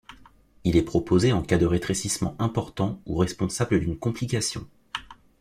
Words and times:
Il 0.63 0.77
est 0.77 0.81
proposé 0.81 1.31
en 1.31 1.43
cas 1.43 1.59
de 1.59 1.67
rétrécissement 1.67 2.35
important 2.39 2.99
ou 3.05 3.17
responsable 3.17 3.79
d'une 3.79 3.99
complication. 3.99 4.65